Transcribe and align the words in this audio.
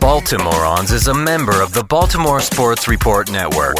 Baltimoreans 0.00 0.90
is 0.90 1.06
a 1.06 1.14
member 1.14 1.62
of 1.62 1.72
the 1.72 1.84
Baltimore 1.84 2.40
Sports 2.40 2.88
Report 2.88 3.30
Network. 3.30 3.76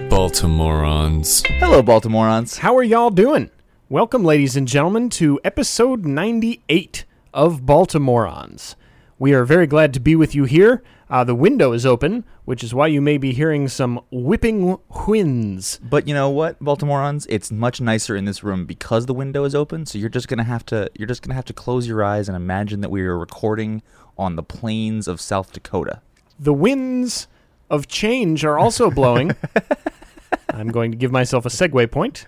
Baltimoreans. 0.09 1.45
Hello, 1.59 1.83
Baltimoreans. 1.83 2.57
How 2.59 2.75
are 2.75 2.81
y'all 2.83 3.11
doing? 3.11 3.51
Welcome, 3.87 4.23
ladies 4.23 4.55
and 4.55 4.67
gentlemen, 4.67 5.09
to 5.11 5.39
episode 5.43 6.05
98 6.05 7.05
of 7.35 7.61
Baltimoreans. 7.67 8.73
We 9.19 9.33
are 9.33 9.45
very 9.45 9.65
glad 9.65 9.95
to 9.95 9.99
be 9.99 10.15
with 10.15 10.35
you 10.35 10.43
here. 10.43 10.83
Uh, 11.09 11.23
the 11.23 11.33
window 11.33 11.71
is 11.71 11.87
open, 11.87 12.23
which 12.45 12.63
is 12.63 12.73
why 12.73 12.85
you 12.85 13.01
may 13.01 13.17
be 13.17 13.33
hearing 13.33 13.67
some 13.67 13.99
whipping 14.11 14.77
winds. 15.07 15.79
But 15.81 16.07
you 16.07 16.13
know 16.13 16.29
what, 16.29 16.59
Baltimoreans? 16.63 17.25
It's 17.27 17.51
much 17.51 17.81
nicer 17.81 18.15
in 18.15 18.25
this 18.25 18.43
room 18.43 18.65
because 18.65 19.07
the 19.07 19.15
window 19.15 19.43
is 19.43 19.55
open. 19.55 19.87
So 19.87 19.97
you're 19.97 20.09
just 20.09 20.27
gonna 20.27 20.43
have 20.43 20.63
to 20.67 20.91
you're 20.93 21.07
just 21.07 21.23
gonna 21.23 21.33
have 21.33 21.45
to 21.45 21.53
close 21.53 21.87
your 21.87 22.03
eyes 22.03 22.29
and 22.29 22.35
imagine 22.35 22.81
that 22.81 22.89
we 22.89 23.01
are 23.01 23.17
recording 23.17 23.81
on 24.19 24.35
the 24.35 24.43
plains 24.43 25.07
of 25.07 25.19
South 25.19 25.51
Dakota. 25.51 26.01
The 26.39 26.53
winds 26.53 27.27
of 27.71 27.87
change 27.87 28.45
are 28.45 28.59
also 28.59 28.91
blowing. 28.91 29.35
I'm 30.49 30.69
going 30.69 30.91
to 30.91 30.97
give 30.97 31.11
myself 31.11 31.45
a 31.45 31.49
segue 31.49 31.89
point 31.91 32.27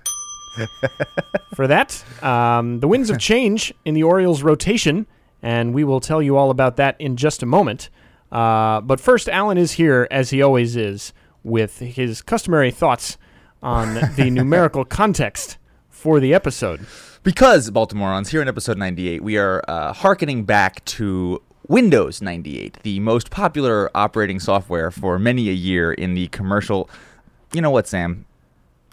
for 1.55 1.67
that. 1.67 2.03
Um, 2.23 2.79
the 2.79 2.87
winds 2.87 3.09
of 3.09 3.19
change 3.19 3.73
in 3.85 3.93
the 3.93 4.03
Orioles' 4.03 4.43
rotation, 4.43 5.07
and 5.41 5.73
we 5.73 5.83
will 5.83 5.99
tell 5.99 6.21
you 6.21 6.37
all 6.37 6.49
about 6.49 6.75
that 6.77 6.99
in 6.99 7.15
just 7.15 7.43
a 7.43 7.45
moment. 7.45 7.89
Uh, 8.31 8.81
but 8.81 8.99
first, 8.99 9.27
Alan 9.29 9.57
is 9.57 9.73
here, 9.73 10.07
as 10.11 10.29
he 10.29 10.41
always 10.41 10.75
is, 10.75 11.13
with 11.43 11.79
his 11.79 12.21
customary 12.21 12.71
thoughts 12.71 13.17
on 13.61 13.95
the 14.15 14.29
numerical 14.29 14.85
context 14.85 15.57
for 15.89 16.19
the 16.19 16.33
episode. 16.33 16.85
Because 17.23 17.69
Baltimoreans, 17.69 18.29
here 18.29 18.41
in 18.41 18.47
episode 18.47 18.77
98, 18.77 19.23
we 19.23 19.37
are 19.37 19.63
uh, 19.67 19.93
hearkening 19.93 20.45
back 20.45 20.83
to 20.85 21.41
Windows 21.67 22.21
98, 22.21 22.79
the 22.83 22.99
most 22.99 23.29
popular 23.29 23.91
operating 23.93 24.39
software 24.39 24.89
for 24.89 25.19
many 25.19 25.49
a 25.49 25.53
year 25.53 25.91
in 25.91 26.13
the 26.13 26.27
commercial. 26.29 26.89
You 27.53 27.61
know 27.61 27.69
what, 27.69 27.87
Sam? 27.87 28.25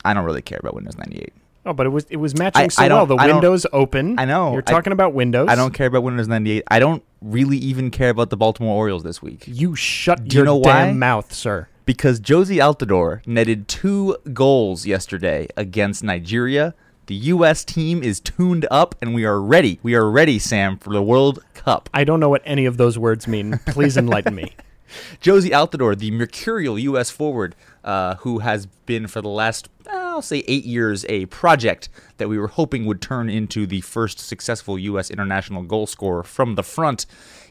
I 0.04 0.12
don't 0.12 0.24
really 0.24 0.42
care 0.42 0.58
about 0.60 0.74
Windows 0.74 0.98
98. 0.98 1.32
Oh, 1.66 1.72
but 1.72 1.84
it 1.86 1.90
was 1.90 2.06
it 2.10 2.16
was 2.16 2.36
matching 2.38 2.62
I- 2.62 2.68
so 2.68 2.82
I 2.84 2.88
well. 2.88 3.06
The 3.06 3.16
I 3.16 3.26
window's 3.26 3.66
open. 3.72 4.18
I 4.18 4.24
know. 4.24 4.52
You're 4.52 4.62
talking 4.62 4.92
about 4.92 5.12
Windows. 5.14 5.48
I 5.50 5.54
don't 5.56 5.74
care 5.74 5.86
about 5.88 6.02
Windows 6.04 6.28
98. 6.28 6.62
I 6.68 6.78
don't 6.78 7.02
really 7.20 7.58
even 7.58 7.90
care 7.90 8.10
about 8.10 8.30
the 8.30 8.36
Baltimore 8.36 8.76
Orioles 8.76 9.02
this 9.02 9.20
week. 9.20 9.44
You 9.46 9.74
shut 9.74 10.24
Do 10.28 10.34
you 10.36 10.38
your 10.40 10.46
know 10.46 10.62
damn 10.62 10.88
why? 10.88 10.92
mouth, 10.92 11.32
sir. 11.32 11.68
because 11.84 12.20
Jozy 12.20 12.56
Altidore 12.58 13.26
netted 13.26 13.66
two 13.68 14.16
goals 14.32 14.86
yesterday 14.86 15.48
against 15.56 16.02
Nigeria. 16.04 16.74
The 17.06 17.14
U.S. 17.36 17.64
team 17.64 18.02
is 18.02 18.18
tuned 18.18 18.66
up, 18.68 18.96
and 19.00 19.14
we 19.14 19.24
are 19.24 19.40
ready. 19.40 19.78
We 19.82 19.94
are 19.94 20.10
ready, 20.10 20.40
Sam, 20.40 20.76
for 20.76 20.92
the 20.92 21.02
World 21.02 21.38
Cup. 21.54 21.88
I 21.94 22.02
don't 22.02 22.18
know 22.18 22.28
what 22.28 22.42
any 22.44 22.64
of 22.66 22.78
those 22.78 22.98
words 22.98 23.28
mean. 23.28 23.60
Please 23.66 23.96
enlighten 23.96 24.34
me. 24.34 24.56
Jozy 25.22 25.50
Altidore, 25.50 25.96
the 25.96 26.10
mercurial 26.10 26.78
U.S. 26.78 27.10
forward, 27.10 27.54
uh, 27.84 28.16
who 28.16 28.40
has 28.40 28.66
been 28.66 29.06
for 29.06 29.20
the 29.22 29.28
last, 29.28 29.68
I'll 30.16 30.22
say, 30.22 30.42
eight 30.48 30.64
years, 30.64 31.04
a 31.10 31.26
project 31.26 31.90
that 32.16 32.28
we 32.28 32.38
were 32.38 32.48
hoping 32.48 32.86
would 32.86 33.02
turn 33.02 33.28
into 33.28 33.66
the 33.66 33.82
first 33.82 34.18
successful 34.18 34.78
U.S. 34.78 35.10
international 35.10 35.62
goal 35.62 35.86
scorer 35.86 36.22
from 36.22 36.54
the 36.54 36.62
front, 36.62 37.04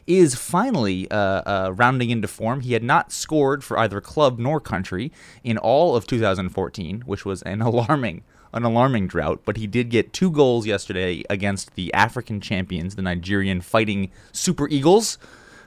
is 0.06 0.34
finally 0.34 1.08
uh, 1.12 1.16
uh, 1.16 1.72
rounding 1.76 2.10
into 2.10 2.26
form. 2.26 2.62
He 2.62 2.72
had 2.72 2.82
not 2.82 3.12
scored 3.12 3.62
for 3.62 3.78
either 3.78 4.00
club 4.00 4.40
nor 4.40 4.60
country 4.60 5.12
in 5.44 5.58
all 5.58 5.94
of 5.94 6.08
2014, 6.08 7.02
which 7.06 7.24
was 7.24 7.42
an 7.42 7.62
alarming. 7.62 8.24
An 8.52 8.64
alarming 8.64 9.08
drought, 9.08 9.42
but 9.44 9.58
he 9.58 9.66
did 9.66 9.90
get 9.90 10.14
two 10.14 10.30
goals 10.30 10.66
yesterday 10.66 11.22
against 11.28 11.74
the 11.74 11.92
African 11.92 12.40
champions, 12.40 12.94
the 12.94 13.02
Nigerian 13.02 13.60
Fighting 13.60 14.10
Super 14.32 14.66
Eagles. 14.68 15.18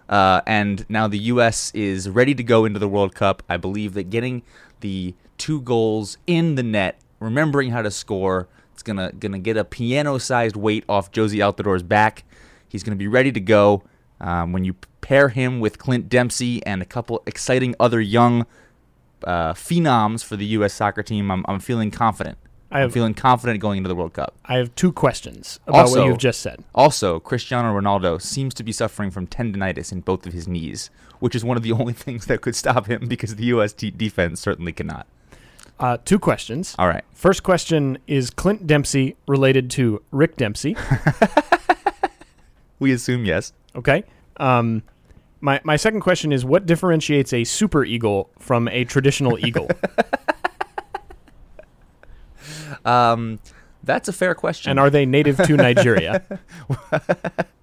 Uh, 0.08 0.42
and 0.48 0.90
now 0.90 1.08
the 1.08 1.20
U.S. 1.20 1.72
is 1.76 2.10
ready 2.10 2.34
to 2.34 2.42
go 2.42 2.66
into 2.66 2.80
the 2.80 2.90
World 2.90 3.14
Cup. 3.14 3.44
I 3.48 3.58
believe 3.58 3.94
that 3.94 4.10
getting 4.10 4.42
the 4.80 5.14
two 5.40 5.62
goals 5.62 6.18
in 6.28 6.54
the 6.54 6.62
net, 6.64 7.00
remembering 7.20 7.72
how 7.72 7.82
to 7.82 7.90
score, 7.90 8.48
it's 8.74 8.84
gonna 8.84 9.12
gonna 9.14 9.40
get 9.40 9.58
a 9.58 9.64
piano-sized 9.66 10.56
weight 10.56 10.84
off 10.88 11.12
Jozy 11.12 11.40
Altidore's 11.40 11.82
back. 11.84 12.24
He's 12.68 12.84
gonna 12.84 12.96
be 12.96 13.08
ready 13.08 13.32
to 13.32 13.40
go. 13.40 13.82
Um, 14.22 14.52
when 14.54 14.64
you 14.66 14.76
pair 15.02 15.30
him 15.30 15.60
with 15.60 15.80
Clint 15.80 16.10
Dempsey 16.10 16.64
and 16.66 16.82
a 16.82 16.86
couple 16.86 17.24
exciting 17.26 17.74
other 17.80 18.00
young 18.02 18.46
uh, 19.24 19.54
phenoms 19.54 20.24
for 20.24 20.36
the 20.36 20.46
U.S. 20.48 20.74
soccer 20.74 21.02
team, 21.04 21.32
I'm, 21.32 21.44
I'm 21.48 21.60
feeling 21.60 21.90
confident. 21.90 22.38
I 22.72 22.84
I'm 22.84 22.92
feeling 22.92 23.16
confident 23.16 23.60
going 23.60 23.78
into 23.78 23.88
the 23.88 23.96
World 23.96 24.14
Cup. 24.14 24.36
I 24.46 24.58
have 24.58 24.76
two 24.76 24.92
questions 24.92 25.60
about 25.66 25.82
Also- 25.88 26.00
what 26.02 26.08
you've 26.08 26.18
just 26.20 26.42
said. 26.42 26.64
Also, 26.76 27.20
Cristiano 27.20 27.74
Ronaldo 27.78 28.22
seems 28.22 28.54
to 28.56 28.64
be 28.64 28.72
suffering 28.72 29.10
from 29.10 29.26
tendonitis 29.26 29.92
in 29.92 30.02
both 30.02 30.28
of 30.28 30.34
his 30.34 30.48
knees, 30.48 30.90
which 31.20 31.34
is 31.36 31.44
one 31.44 31.58
of 31.58 31.64
the 31.64 31.72
only 31.80 31.94
things 31.94 32.28
that 32.28 32.42
could 32.42 32.56
stop 32.56 32.86
him 32.88 33.08
because 33.08 33.36
the 33.36 33.46
U.S. 33.46 33.74
t- 33.74 33.90
defense 33.90 34.40
certainly 34.40 34.72
cannot. 34.72 35.08
Uh, 35.80 35.98
two 36.04 36.20
questions. 36.20 36.76
All 36.78 36.88
right. 36.88 37.04
First 37.14 37.44
question 37.44 37.98
is 38.08 38.30
Clint 38.30 38.68
Dempsey 38.68 39.16
related 39.28 39.70
to 39.72 40.02
Rick 40.12 40.36
Dempsey? 40.38 40.76
We 42.80 42.94
assume 42.94 43.26
yes. 43.26 43.52
Okay. 43.76 44.06
Um, 44.38 44.84
my 45.42 45.60
my 45.66 45.76
second 45.76 46.00
question 46.00 46.32
is 46.32 46.46
what 46.46 46.66
differentiates 46.66 47.34
a 47.34 47.44
super 47.44 47.84
eagle 47.84 48.30
from 48.40 48.70
a 48.70 48.86
traditional 48.86 49.38
eagle? 49.46 49.68
Um, 52.86 53.40
that's 53.84 54.08
a 54.08 54.14
fair 54.14 54.34
question. 54.34 54.70
and 54.72 54.80
are 54.80 54.90
they 54.90 55.06
native 55.06 55.38
to 55.38 55.58
Nigeria? 55.58 56.24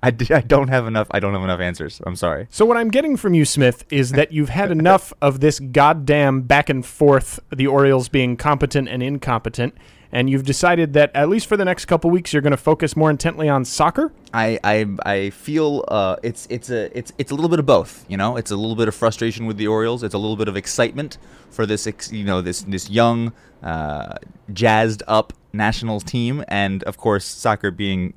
I, 0.02 0.10
d- 0.10 0.32
I 0.32 0.40
don't 0.40 0.68
have 0.68 0.86
enough. 0.86 1.08
I 1.10 1.20
don't 1.20 1.34
have 1.34 1.42
enough 1.42 1.60
answers. 1.60 2.00
I'm 2.06 2.16
sorry. 2.16 2.46
So 2.50 2.64
what 2.64 2.76
I'm 2.76 2.88
getting 2.88 3.16
from 3.16 3.34
you, 3.34 3.44
Smith, 3.44 3.84
is 3.90 4.12
that 4.12 4.32
you've 4.36 4.48
had 4.48 4.70
enough 4.70 5.12
of 5.20 5.40
this 5.40 5.60
goddamn 5.60 6.42
back 6.42 6.68
and 6.70 6.84
forth, 6.84 7.40
the 7.50 7.66
Orioles 7.66 8.08
being 8.08 8.36
competent 8.36 8.88
and 8.88 9.02
incompetent, 9.02 9.74
and 10.12 10.28
you've 10.28 10.44
decided 10.44 10.92
that 10.94 11.14
at 11.14 11.28
least 11.28 11.46
for 11.46 11.56
the 11.56 11.64
next 11.64 11.84
couple 11.84 12.10
weeks 12.10 12.32
you're 12.32 12.42
going 12.42 12.50
to 12.50 12.56
focus 12.56 12.96
more 12.96 13.10
intently 13.10 13.48
on 13.48 13.64
soccer. 13.64 14.12
I 14.34 14.58
I, 14.64 14.86
I 15.04 15.30
feel 15.30 15.84
uh, 15.88 16.16
it's 16.22 16.46
it's 16.50 16.70
a 16.70 16.96
it's 16.98 17.12
it's 17.18 17.30
a 17.30 17.34
little 17.34 17.50
bit 17.50 17.58
of 17.60 17.66
both. 17.66 18.04
You 18.08 18.16
know, 18.16 18.36
it's 18.36 18.50
a 18.50 18.56
little 18.56 18.76
bit 18.76 18.88
of 18.88 18.94
frustration 18.94 19.46
with 19.46 19.56
the 19.56 19.66
Orioles. 19.66 20.02
It's 20.02 20.14
a 20.14 20.18
little 20.18 20.36
bit 20.36 20.48
of 20.48 20.56
excitement 20.56 21.18
for 21.50 21.66
this 21.66 21.86
ex- 21.86 22.10
you 22.10 22.24
know 22.24 22.40
this 22.40 22.62
this 22.62 22.88
young, 22.90 23.32
uh, 23.62 24.14
jazzed 24.52 25.02
up 25.06 25.32
national 25.52 26.00
team, 26.00 26.44
and 26.48 26.82
of 26.84 26.96
course, 26.96 27.24
soccer 27.24 27.70
being 27.70 28.14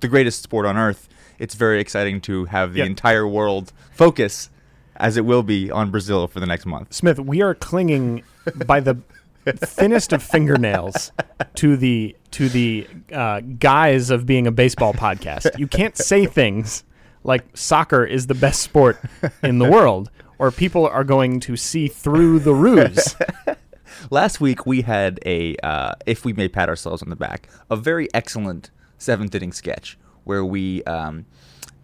the 0.00 0.08
greatest 0.08 0.42
sport 0.42 0.66
on 0.66 0.76
earth. 0.76 1.08
It's 1.38 1.54
very 1.54 1.80
exciting 1.80 2.20
to 2.22 2.46
have 2.46 2.72
the 2.72 2.78
Yep. 2.80 2.86
entire 2.86 3.26
world 3.26 3.72
focus, 3.92 4.50
as 4.96 5.16
it 5.16 5.24
will 5.24 5.42
be, 5.42 5.70
on 5.70 5.90
Brazil 5.90 6.26
for 6.28 6.40
the 6.40 6.46
next 6.46 6.64
month. 6.66 6.92
Smith, 6.94 7.18
we 7.18 7.42
are 7.42 7.54
clinging 7.54 8.22
by 8.66 8.80
the 8.80 8.96
thinnest 9.44 10.12
of 10.12 10.22
fingernails 10.22 11.12
to 11.54 11.76
the 11.76 12.16
to 12.32 12.48
the 12.48 12.86
uh, 13.12 13.40
guise 13.58 14.10
of 14.10 14.26
being 14.26 14.46
a 14.46 14.50
baseball 14.52 14.92
podcast. 14.92 15.58
You 15.58 15.66
can't 15.66 15.96
say 15.96 16.26
things 16.26 16.84
like 17.22 17.44
soccer 17.56 18.04
is 18.04 18.26
the 18.26 18.34
best 18.34 18.60
sport 18.62 18.98
in 19.42 19.58
the 19.58 19.70
world, 19.70 20.10
or 20.38 20.50
people 20.50 20.86
are 20.86 21.04
going 21.04 21.40
to 21.40 21.56
see 21.56 21.86
through 21.88 22.40
the 22.40 22.54
ruse. 22.54 23.14
Last 24.10 24.40
week 24.40 24.66
we 24.66 24.82
had 24.82 25.18
a, 25.24 25.56
uh, 25.62 25.92
if 26.06 26.24
we 26.24 26.32
may 26.32 26.48
pat 26.48 26.68
ourselves 26.68 27.02
on 27.02 27.08
the 27.08 27.16
back, 27.16 27.48
a 27.70 27.76
very 27.76 28.08
excellent 28.14 28.70
seventh 28.98 29.34
inning 29.34 29.52
sketch 29.52 29.98
where 30.24 30.44
we 30.44 30.82
um, 30.84 31.24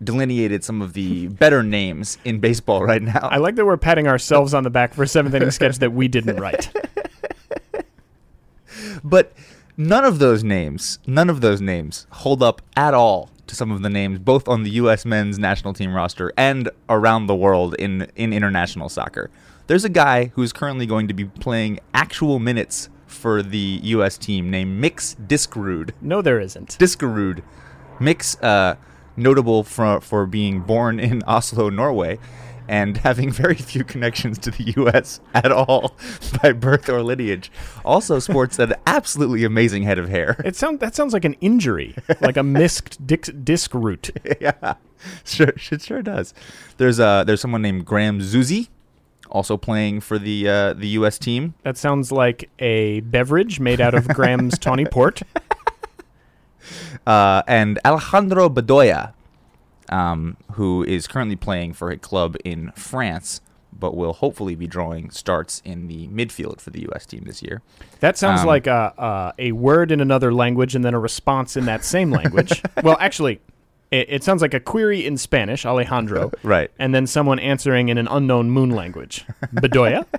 delineated 0.03 0.65
some 0.65 0.83
of 0.83 0.93
the 0.95 1.29
better 1.29 1.63
names 1.63 2.19
in 2.25 2.41
baseball 2.41 2.83
right 2.83 3.03
now. 3.03 3.29
I 3.31 3.39
like 3.39 3.55
that 3.57 3.65
we're 3.65 3.77
patting 3.77 4.09
ourselves 4.09 4.55
on 4.55 4.65
the 4.65 4.71
back 4.71 4.95
for 4.95 5.03
a 5.05 5.09
seventh 5.09 5.35
inning 5.35 5.51
sketch 5.51 5.79
that 5.79 5.93
we 5.93 6.09
didn't 6.09 6.37
write. 6.37 6.73
but 9.05 9.33
none 9.77 10.05
of 10.05 10.19
those 10.19 10.43
names, 10.43 10.99
none 11.07 11.31
of 11.31 11.41
those 11.41 11.61
names 11.61 12.07
hold 12.11 12.43
up 12.43 12.63
at 12.77 12.95
all 12.95 13.31
to 13.47 13.55
some 13.55 13.71
of 13.71 13.83
the 13.83 13.91
names 13.91 14.19
both 14.19 14.49
on 14.49 14.63
the 14.63 14.71
U.S. 14.71 15.05
men's 15.05 15.39
national 15.39 15.75
team 15.75 15.95
roster 15.95 16.33
and 16.37 16.71
around 16.89 17.27
the 17.27 17.35
world 17.35 17.75
in 17.79 18.11
in 18.17 18.33
international 18.33 18.89
soccer. 18.89 19.31
There's 19.67 19.85
a 19.85 19.89
guy 19.89 20.27
who's 20.35 20.53
currently 20.53 20.87
going 20.87 21.09
to 21.09 21.15
be 21.15 21.25
playing 21.27 21.79
actual 21.95 22.39
minutes 22.39 22.89
for 23.13 23.43
the 23.43 23.81
U.S. 23.85 24.19
team 24.19 24.51
named 24.51 24.81
Mix 24.81 25.15
Diskerud. 25.15 25.91
No, 26.01 26.23
there 26.23 26.41
isn't. 26.41 26.77
Diskerud. 26.79 27.43
Mix, 28.01 28.41
uh, 28.43 28.77
notable 29.17 29.63
for, 29.65 30.01
for 30.01 30.27
being 30.27 30.61
born 30.61 30.99
in 30.99 31.23
Oslo, 31.27 31.71
Norway, 31.71 32.19
and 32.69 32.99
having 32.99 33.31
very 33.31 33.55
few 33.73 33.85
connections 33.85 34.39
to 34.39 34.51
the 34.51 34.73
U.S. 34.77 35.21
at 35.35 35.53
all 35.53 35.97
by 36.43 36.53
birth 36.53 36.89
or 36.89 37.03
lineage. 37.03 37.51
Also 37.85 38.19
sports 38.19 38.59
an 38.59 38.75
absolutely 38.87 39.45
amazing 39.45 39.83
head 39.83 39.99
of 39.99 40.09
hair. 40.09 40.41
It 40.45 40.57
sound 40.57 40.81
that 40.81 40.95
sounds 40.95 41.13
like 41.13 41.25
an 41.25 41.35
injury, 41.41 41.95
like 42.21 42.37
a 42.37 42.43
missed 42.43 43.07
disc, 43.07 43.33
disc 43.45 43.75
root. 43.75 44.11
yeah, 44.41 44.75
sure, 45.25 45.53
it 45.71 45.83
sure 45.83 46.03
does. 46.03 46.35
There's 46.79 46.99
uh, 47.01 47.25
there's 47.25 47.41
someone 47.41 47.63
named 47.63 47.85
Graham 47.85 48.21
Zusi, 48.21 48.69
also 49.31 49.57
playing 49.57 50.01
for 50.01 50.19
the 50.19 50.49
uh, 50.49 50.73
the 50.75 50.89
U.S. 50.89 51.19
team. 51.19 51.55
That 51.63 51.77
sounds 51.77 52.13
like 52.13 52.51
a 52.59 53.01
beverage 53.01 53.61
made 53.61 53.81
out 53.81 53.95
of 53.95 54.07
Graham's 54.09 54.59
Tawny 54.59 54.85
Port. 54.85 55.23
Uh, 57.07 57.43
and 57.49 57.81
Alejandro 57.85 58.49
Bedoya, 58.49 59.15
um, 59.89 60.37
who 60.53 60.85
is 60.85 61.09
currently 61.09 61.35
playing 61.35 61.73
for 61.73 61.91
a 61.91 61.99
club 61.99 62.37
in 62.45 62.71
France, 62.77 63.41
but 63.73 63.97
will 63.97 64.13
hopefully 64.13 64.55
be 64.55 64.69
drawing 64.69 65.11
starts 65.11 65.61
in 65.65 65.89
the 65.89 66.07
midfield 66.09 66.61
for 66.61 66.71
the 66.71 66.83
U.S. 66.83 67.05
team 67.05 67.25
this 67.25 67.43
year. 67.43 67.63
That 67.99 68.17
sounds 68.17 68.43
Um, 68.43 68.47
like 68.47 68.69
a, 68.69 68.93
a 69.39 69.49
a 69.49 69.53
word 69.53 69.91
in 69.91 70.01
another 70.01 70.33
language 70.33 70.77
and 70.77 70.85
then 70.85 70.95
a 70.95 71.01
response 71.01 71.57
in 71.57 71.65
that 71.65 71.85
same 71.85 72.13
language. 72.13 72.63
well, 72.85 72.97
actually, 73.01 73.41
it, 73.93 74.07
it 74.09 74.25
sounds 74.25 74.43
like 74.43 74.55
a 74.55 74.61
query 74.61 75.07
in 75.07 75.17
Spanish, 75.17 75.65
Alejandro, 75.65 76.33
Right. 76.43 76.71
and 76.81 76.93
then 76.93 77.07
someone 77.07 77.39
answering 77.39 77.89
in 77.91 77.99
an 77.99 78.09
unknown 78.11 78.51
moon 78.51 78.71
language. 78.71 79.25
Bedoya. 79.55 80.05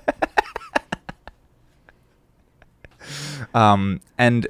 Um, 3.53 3.99
and 4.17 4.47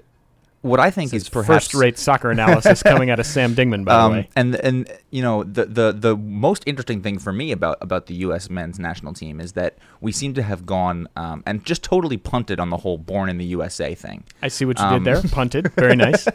what 0.62 0.80
I 0.80 0.90
think 0.92 1.14
is 1.14 1.28
perhaps 1.28 1.66
First-rate 1.66 1.98
soccer 1.98 2.32
analysis 2.32 2.82
coming 2.84 3.10
out 3.10 3.20
of 3.20 3.26
Sam 3.26 3.54
Dingman, 3.54 3.84
by 3.84 3.94
the 3.94 4.00
Um, 4.06 4.12
way. 4.14 4.30
and 4.36 4.56
and 4.56 4.88
you 5.10 5.22
know 5.22 5.44
the, 5.44 5.66
the 5.66 5.92
the 5.92 6.16
most 6.16 6.64
interesting 6.66 7.02
thing 7.02 7.20
for 7.20 7.34
me 7.34 7.52
about 7.52 7.78
about 7.82 8.06
the 8.06 8.14
U.S. 8.16 8.50
men's 8.50 8.80
national 8.80 9.14
team 9.14 9.42
is 9.42 9.54
that 9.54 9.78
we 10.00 10.12
seem 10.14 10.34
to 10.36 10.44
have 10.44 10.66
gone 10.66 11.08
um, 11.18 11.44
and 11.46 11.66
just 11.66 11.84
totally 11.84 12.16
punted 12.16 12.60
on 12.62 12.70
the 12.70 12.78
whole 12.78 12.98
"born 12.98 13.28
in 13.28 13.38
the 13.40 13.46
USA" 13.46 13.94
thing. 13.94 14.24
I 14.42 14.48
see 14.48 14.64
what 14.64 14.80
you 14.80 14.86
um, 14.86 15.04
did 15.04 15.16
there. 15.16 15.30
Punted. 15.30 15.72
Very 15.74 15.98
nice. 15.98 16.28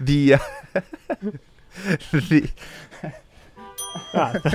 The 0.00 0.34
uh, 0.34 0.38
the 2.12 2.50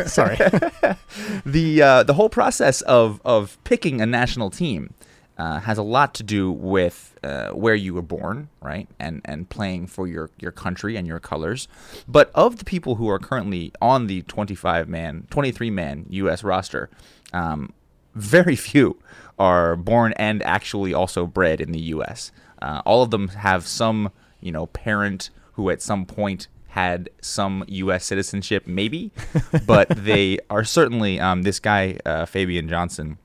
Sorry. 0.06 0.38
the 1.46 1.82
uh, 1.82 2.04
the 2.04 2.14
whole 2.14 2.30
process 2.30 2.82
of 2.82 3.22
of 3.26 3.58
picking 3.64 4.02
a 4.02 4.06
national 4.06 4.50
team 4.50 4.94
uh, 5.38 5.60
has 5.62 5.78
a 5.78 5.84
lot 5.84 6.14
to 6.16 6.24
do 6.24 6.52
with 6.52 7.18
uh, 7.24 7.50
where 7.50 7.76
you 7.76 7.94
were 7.94 8.02
born, 8.02 8.50
right, 8.62 8.88
and 9.00 9.22
and 9.26 9.50
playing 9.50 9.88
for 9.88 10.08
your 10.08 10.30
your 10.40 10.52
country 10.52 10.96
and 10.96 11.08
your 11.08 11.20
colors. 11.20 11.68
But 12.08 12.32
of 12.34 12.58
the 12.58 12.66
people 12.66 12.96
who 12.96 13.10
are 13.10 13.20
currently 13.20 13.72
on 13.82 14.08
the 14.08 14.22
25 14.24 14.88
man, 14.88 15.28
23 15.30 15.70
man 15.70 16.06
U.S. 16.10 16.44
roster, 16.44 16.90
um, 17.34 17.74
very 18.14 18.56
few 18.56 18.98
are 19.38 19.76
born 19.76 20.14
and 20.14 20.42
actually 20.44 20.94
also 20.94 21.28
bred 21.28 21.60
in 21.60 21.72
the 21.72 21.82
U.S. 21.82 22.32
Uh, 22.62 22.82
all 22.86 23.04
of 23.04 23.12
them 23.12 23.30
have 23.30 23.68
some 23.68 24.12
you 24.46 24.52
know 24.52 24.68
parent 24.68 25.32
who 25.54 25.70
at 25.70 25.82
some 25.82 26.06
point 26.06 26.48
had 26.68 27.10
some 27.22 27.64
U.S. 27.68 28.06
citizenship, 28.06 28.68
maybe, 28.68 29.12
but 29.66 29.88
they 29.90 30.38
are 30.50 30.64
certainly 30.64 31.20
um, 31.20 31.44
this 31.44 31.60
guy 31.60 31.98
uh, 32.06 32.26
Fabian 32.26 32.68
Johnson, 32.68 33.18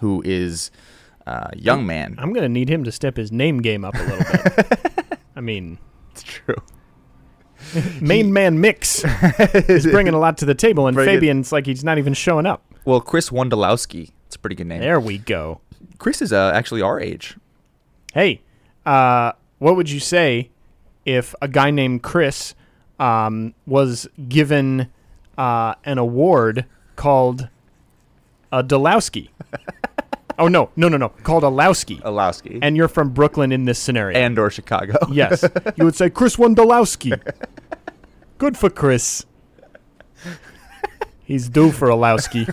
who 0.00 0.22
is 0.24 0.70
a 1.26 1.50
young 1.56 1.84
man. 1.84 2.14
I'm 2.18 2.32
going 2.32 2.44
to 2.44 2.48
need 2.48 2.68
him 2.68 2.84
to 2.84 2.92
step 2.92 3.16
his 3.16 3.32
name 3.32 3.60
game 3.60 3.84
up 3.84 3.94
a 3.96 4.02
little 4.02 4.18
bit. 4.18 5.18
I 5.36 5.40
mean, 5.40 5.78
It's 6.12 6.22
true. 6.22 6.56
main 8.00 8.32
man 8.32 8.60
mix 8.60 9.04
is 9.68 9.84
bringing 9.84 10.14
a 10.14 10.18
lot 10.18 10.38
to 10.38 10.44
the 10.44 10.54
table, 10.54 10.86
and 10.86 10.94
Very 10.94 11.06
good. 11.06 11.14
Fabian's 11.16 11.52
like 11.52 11.66
he's 11.66 11.84
not 11.84 11.98
even 11.98 12.14
showing 12.14 12.46
up. 12.46 12.64
Well, 12.84 13.00
Chris 13.00 13.30
Wondolowski. 13.30 14.12
It's 14.26 14.36
a 14.36 14.38
pretty 14.38 14.56
good 14.56 14.68
name. 14.68 14.80
There 14.80 15.00
we 15.00 15.18
go. 15.18 15.60
Chris 15.98 16.22
is 16.22 16.32
uh, 16.32 16.52
actually 16.54 16.82
our 16.82 17.00
age. 17.00 17.36
Hey, 18.14 18.42
uh, 18.86 19.32
what 19.60 19.76
would 19.76 19.88
you 19.88 20.00
say 20.00 20.50
if 21.04 21.34
a 21.40 21.46
guy 21.46 21.70
named 21.70 22.02
Chris 22.02 22.54
um, 22.98 23.54
was 23.66 24.08
given 24.28 24.88
uh, 25.38 25.74
an 25.84 25.98
award 25.98 26.64
called 26.96 27.48
a 28.50 28.64
Dolowski? 28.64 29.28
oh 30.38 30.48
no, 30.48 30.70
no, 30.76 30.88
no, 30.88 30.96
no, 30.96 31.10
called 31.10 31.44
a 31.44 31.48
Lowski. 31.48 32.00
Olowski. 32.02 32.58
And 32.60 32.76
you're 32.76 32.88
from 32.88 33.10
Brooklyn 33.10 33.52
in 33.52 33.66
this 33.66 33.78
scenario. 33.78 34.18
and 34.18 34.38
or 34.38 34.50
Chicago. 34.50 34.96
yes, 35.12 35.44
you 35.76 35.84
would 35.84 35.94
say 35.94 36.10
Chris 36.10 36.36
won 36.36 36.56
Wondolowski. 36.56 37.20
Good 38.38 38.56
for 38.56 38.70
Chris. 38.70 39.26
He's 41.22 41.48
due 41.48 41.70
for 41.70 41.90
a 41.90 41.94
Lowski. 41.94 42.52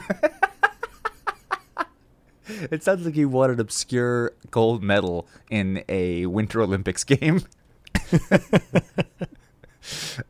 It 2.71 2.83
sounds 2.83 3.05
like 3.05 3.15
he 3.15 3.25
won 3.25 3.51
an 3.51 3.59
obscure 3.59 4.33
gold 4.51 4.83
medal 4.83 5.27
in 5.49 5.83
a 5.89 6.25
Winter 6.25 6.61
Olympics 6.61 7.03
game. 7.03 7.41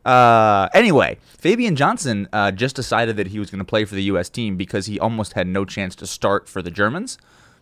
uh, 0.04 0.68
anyway, 0.74 1.18
Fabian 1.38 1.76
Johnson 1.76 2.28
uh, 2.32 2.50
just 2.50 2.76
decided 2.76 3.16
that 3.16 3.28
he 3.28 3.38
was 3.38 3.50
going 3.50 3.60
to 3.60 3.64
play 3.64 3.84
for 3.84 3.94
the 3.94 4.04
U.S. 4.04 4.28
team 4.28 4.56
because 4.56 4.86
he 4.86 4.98
almost 4.98 5.34
had 5.34 5.46
no 5.46 5.64
chance 5.64 5.94
to 5.96 6.06
start 6.06 6.48
for 6.48 6.62
the 6.62 6.70
Germans 6.70 7.18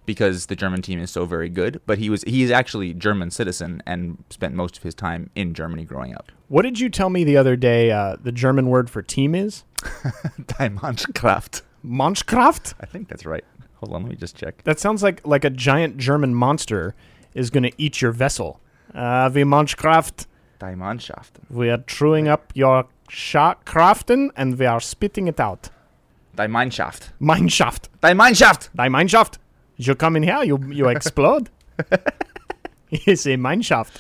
because 0.07 0.47
the 0.47 0.57
German 0.57 0.83
team 0.83 1.01
is 1.01 1.11
so 1.11 1.27
very 1.27 1.49
good. 1.49 1.81
But 1.87 1.99
he 1.99 2.09
was 2.09 2.23
he 2.23 2.43
is 2.43 2.51
actually 2.51 2.95
German 2.95 3.31
citizen 3.31 3.83
and 3.87 4.23
spent 4.31 4.55
most 4.55 4.77
of 4.77 4.83
his 4.83 4.95
time 4.95 5.31
in 5.35 5.53
Germany 5.53 5.85
growing 5.85 6.15
up. 6.15 6.33
What 6.49 6.63
did 6.63 6.79
you 6.79 6.89
tell 6.89 7.11
me 7.11 7.25
the 7.25 7.37
other 7.37 7.57
day? 7.57 7.91
Uh, 7.91 8.17
the 8.23 8.33
German 8.33 8.69
word 8.69 8.89
for 8.89 9.03
team 9.03 9.35
is 9.35 9.65
Die 9.83 10.69
Mannschaft. 10.69 11.63
Mannschaft. 11.85 12.75
I 12.81 12.87
think 12.87 13.09
that's 13.09 13.27
right. 13.27 13.45
Hold 13.81 13.93
on, 13.93 14.03
let 14.03 14.11
me 14.11 14.17
just 14.17 14.37
check. 14.37 14.63
That 14.65 14.79
sounds 14.81 15.03
like 15.03 15.21
like 15.27 15.45
a 15.45 15.51
giant 15.51 15.97
German 15.99 16.35
monster 16.35 16.95
is 17.35 17.51
going 17.51 17.63
to 17.65 17.73
eat 17.77 18.01
your 18.01 18.13
vessel. 18.13 18.61
Uh, 18.95 19.29
wie 19.33 19.45
Mannschaft, 19.45 20.27
Die 20.59 20.75
Mannschaft. 20.75 21.33
we 21.51 21.69
are 21.71 21.83
chewing 21.87 22.29
up 22.29 22.51
your 22.55 22.87
sha- 23.09 23.57
and 24.37 24.59
we 24.59 24.67
are 24.67 24.81
spitting 24.81 25.29
it 25.29 25.39
out. 25.39 25.69
Die 26.35 26.47
Mannschaft. 26.49 27.11
Mannschaft. 27.21 27.89
Die 28.01 28.15
Mannschaft. 28.15 28.71
Die 28.75 28.89
Mannschaft. 28.89 29.39
You 29.77 29.95
come 29.95 30.17
in 30.17 30.23
here, 30.23 30.43
you 30.45 30.59
you 30.73 30.89
explode. 30.97 31.51
it's 32.91 33.27
a 33.27 33.37
Mannschaft. 33.37 33.93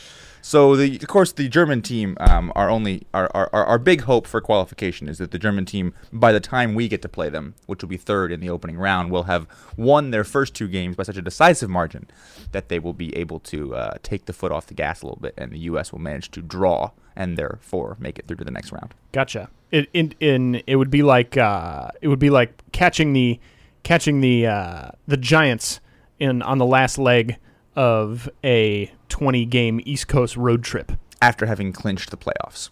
So 0.47 0.77
the 0.77 0.95
of 0.95 1.09
course 1.09 1.33
the 1.33 1.49
German 1.49 1.83
team 1.83 2.17
um, 2.21 2.53
are 2.55 2.71
only 2.71 3.05
our, 3.13 3.29
our 3.35 3.53
our 3.53 3.81
big 3.81 4.03
hope 4.03 4.29
for 4.29 4.41
qualification 4.41 5.09
is 5.09 5.19
that 5.19 5.33
the 5.33 5.41
German 5.41 5.65
team 5.65 5.93
by 6.13 6.31
the 6.31 6.39
time 6.39 6.77
we 6.77 6.87
get 6.87 7.03
to 7.03 7.09
play 7.09 7.29
them, 7.29 7.57
which 7.67 7.83
will 7.83 7.89
be 7.89 7.97
third 7.97 8.31
in 8.31 8.39
the 8.39 8.49
opening 8.49 8.79
round, 8.79 9.11
will 9.11 9.25
have 9.25 9.49
won 9.77 10.13
their 10.13 10.23
first 10.23 10.55
two 10.55 10.69
games 10.69 10.95
by 10.95 11.03
such 11.03 11.17
a 11.17 11.21
decisive 11.21 11.69
margin 11.69 12.09
that 12.53 12.69
they 12.69 12.79
will 12.79 12.93
be 12.93 13.13
able 13.17 13.41
to 13.41 13.75
uh, 13.75 13.95
take 14.05 14.27
the 14.27 14.33
foot 14.33 14.53
off 14.53 14.69
the 14.69 14.75
gas 14.75 15.03
a 15.03 15.07
little 15.07 15.21
bit, 15.21 15.35
and 15.37 15.51
the 15.51 15.59
U.S. 15.71 15.91
will 15.91 15.99
manage 15.99 16.31
to 16.31 16.43
draw 16.43 16.93
and 17.17 17.37
therefore 17.37 17.97
make 17.99 18.17
it 18.17 18.29
through 18.29 18.37
to 18.37 18.45
the 18.45 18.53
next 18.53 18.71
round. 18.71 18.95
Gotcha. 19.11 19.51
It 19.73 19.89
in, 19.93 20.15
in 20.21 20.63
it 20.69 20.77
would 20.77 20.93
be 20.93 21.03
like 21.03 21.37
uh, 21.37 21.89
it 22.01 22.07
would 22.07 22.21
be 22.21 22.31
like 22.31 22.53
catching 22.71 23.15
the 23.15 23.41
catching 23.83 24.21
the 24.21 24.47
uh, 24.47 24.91
the 25.09 25.17
Giants 25.17 25.81
in 26.21 26.41
on 26.41 26.59
the 26.59 26.67
last 26.67 26.99
leg 26.99 27.37
of 27.77 28.29
a 28.43 28.91
20 29.09 29.45
game 29.45 29.81
East 29.85 30.09
Coast 30.09 30.37
road 30.37 30.65
trip. 30.65 30.93
After 31.23 31.47
having 31.47 31.73
clinched 31.73 32.11
the 32.11 32.17
playoffs. 32.17 32.71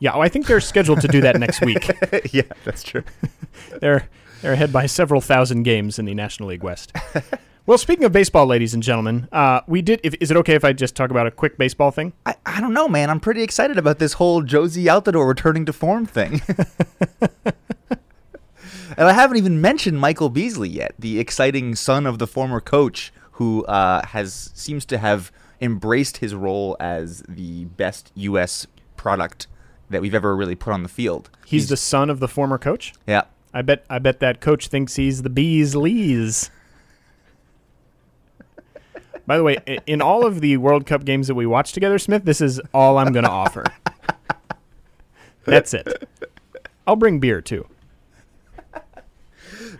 Yeah, 0.00 0.12
oh, 0.14 0.20
I 0.20 0.28
think 0.28 0.46
they're 0.46 0.60
scheduled 0.60 1.00
to 1.02 1.08
do 1.08 1.20
that 1.20 1.38
next 1.38 1.60
week. 1.60 1.90
yeah, 2.32 2.42
that's 2.64 2.82
true. 2.82 3.02
They're 3.80 4.08
they're 4.40 4.54
ahead 4.54 4.72
by 4.72 4.86
several 4.86 5.20
thousand 5.20 5.64
games 5.64 5.98
in 5.98 6.06
the 6.06 6.14
National 6.14 6.48
League 6.48 6.62
West. 6.62 6.92
well, 7.66 7.76
speaking 7.76 8.04
of 8.04 8.12
baseball, 8.12 8.46
ladies 8.46 8.72
and 8.72 8.82
gentlemen, 8.82 9.28
uh, 9.32 9.60
we 9.66 9.82
did. 9.82 10.00
If, 10.02 10.14
is 10.18 10.30
it 10.30 10.36
okay 10.38 10.54
if 10.54 10.64
I 10.64 10.72
just 10.72 10.96
talk 10.96 11.10
about 11.10 11.26
a 11.26 11.30
quick 11.30 11.58
baseball 11.58 11.90
thing? 11.90 12.14
I, 12.24 12.34
I 12.46 12.60
don't 12.60 12.72
know, 12.72 12.88
man. 12.88 13.10
I'm 13.10 13.20
pretty 13.20 13.42
excited 13.42 13.76
about 13.76 13.98
this 13.98 14.14
whole 14.14 14.42
Jozy 14.42 14.84
Altidore 14.84 15.28
returning 15.28 15.66
to 15.66 15.74
form 15.74 16.06
thing. 16.06 16.40
and 18.96 19.06
I 19.06 19.12
haven't 19.12 19.36
even 19.36 19.60
mentioned 19.60 20.00
Michael 20.00 20.30
Beasley 20.30 20.70
yet, 20.70 20.94
the 20.98 21.20
exciting 21.20 21.74
son 21.74 22.06
of 22.06 22.18
the 22.18 22.26
former 22.26 22.60
coach 22.60 23.12
who 23.40 23.64
uh, 23.64 24.06
has 24.08 24.50
seems 24.52 24.84
to 24.84 24.98
have 24.98 25.32
embraced 25.62 26.18
his 26.18 26.34
role 26.34 26.76
as 26.78 27.22
the 27.26 27.64
best 27.64 28.12
U.S. 28.14 28.66
product 28.98 29.46
that 29.88 30.02
we've 30.02 30.14
ever 30.14 30.36
really 30.36 30.54
put 30.54 30.74
on 30.74 30.82
the 30.82 30.90
field. 30.90 31.30
He's, 31.46 31.70
the 31.70 31.76
son 31.78 32.10
of 32.10 32.20
the 32.20 32.28
former 32.28 32.58
coach. 32.58 32.92
yeah. 33.06 33.22
I 33.54 33.62
bet. 33.62 33.86
I 33.88 33.98
bet 33.98 34.20
that 34.20 34.42
coach 34.42 34.68
thinks 34.68 34.96
he's 34.96 35.22
the 35.22 35.30
Beasleys. 35.30 36.50
By 39.26 39.38
the 39.38 39.42
way, 39.42 39.56
in 39.86 40.02
all 40.02 40.26
of 40.26 40.42
the 40.42 40.58
World 40.58 40.84
Cup 40.84 41.06
games 41.06 41.26
that 41.26 41.34
we 41.34 41.46
watched 41.46 41.72
together, 41.72 41.98
Smith, 41.98 42.24
this 42.26 42.42
is 42.42 42.60
all 42.74 42.98
I'm 42.98 43.12
going 43.12 43.24
to 43.24 43.30
offer. 43.30 43.64
That's 45.46 45.72
it. 45.72 46.08
I'll 46.86 46.96
bring 46.96 47.20
beer 47.20 47.40
too. 47.40 47.66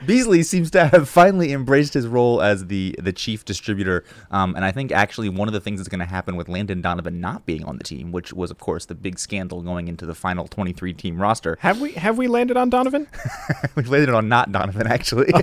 Beasley 0.06 0.42
seems 0.42 0.70
to 0.72 0.88
have 0.88 1.08
finally 1.08 1.52
embraced 1.52 1.94
his 1.94 2.06
role 2.06 2.42
as 2.42 2.66
the 2.66 2.94
the 2.98 3.12
chief 3.12 3.44
distributor, 3.44 4.04
um, 4.30 4.54
and 4.56 4.64
I 4.64 4.72
think 4.72 4.92
actually 4.92 5.28
one 5.28 5.48
of 5.48 5.54
the 5.54 5.60
things 5.60 5.78
that's 5.78 5.88
going 5.88 6.00
to 6.00 6.06
happen 6.06 6.36
with 6.36 6.48
Landon 6.48 6.80
Donovan 6.80 7.20
not 7.20 7.46
being 7.46 7.64
on 7.64 7.78
the 7.78 7.84
team, 7.84 8.12
which 8.12 8.32
was 8.32 8.50
of 8.50 8.58
course 8.58 8.86
the 8.86 8.94
big 8.94 9.18
scandal 9.18 9.62
going 9.62 9.88
into 9.88 10.06
the 10.06 10.14
final 10.14 10.48
23 10.48 10.92
team 10.94 11.20
roster. 11.20 11.56
Have 11.60 11.80
we 11.80 11.92
have 11.92 12.18
we 12.18 12.28
landed 12.28 12.56
on 12.56 12.70
Donovan? 12.70 13.06
We've 13.74 13.88
landed 13.88 14.14
on 14.14 14.28
not 14.28 14.52
Donovan 14.52 14.86
actually. 14.86 15.32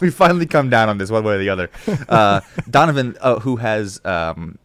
we 0.00 0.10
finally 0.10 0.46
come 0.46 0.70
down 0.70 0.88
on 0.88 0.98
this 0.98 1.10
one 1.10 1.24
way 1.24 1.34
or 1.34 1.38
the 1.38 1.48
other. 1.48 1.70
Uh, 2.08 2.40
Donovan, 2.70 3.16
uh, 3.20 3.40
who 3.40 3.56
has 3.56 4.00
um, 4.04 4.58